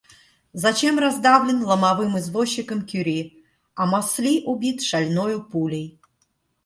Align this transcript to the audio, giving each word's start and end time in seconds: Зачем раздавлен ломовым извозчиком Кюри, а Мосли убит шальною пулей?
Зачем 0.63 0.93
раздавлен 1.03 1.59
ломовым 1.69 2.11
извозчиком 2.19 2.79
Кюри, 2.89 3.21
а 3.79 3.81
Мосли 3.91 4.33
убит 4.51 4.77
шальною 4.89 5.37
пулей? 5.49 5.87